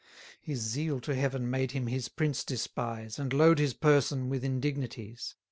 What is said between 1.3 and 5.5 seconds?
made him his prince despise, And load his person with indignities.